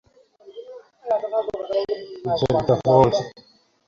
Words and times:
বিচলিত 2.23 2.69
হওয়া 2.79 3.01
উচিৎ! 3.01 3.27